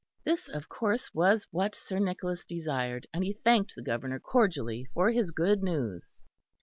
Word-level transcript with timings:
This, 0.23 0.47
of 0.49 0.67
course, 0.67 1.13
was 1.13 1.45
what 1.51 1.75
Sir 1.75 1.99
Nicholas 1.99 2.43
desired, 2.43 3.05
and 3.13 3.23
he 3.23 3.33
thanked 3.33 3.75
the 3.75 3.83
Governor 3.83 4.19
cordially 4.19 4.85
for 4.95 5.11
his 5.11 5.29
good 5.29 5.61
news. 5.61 6.23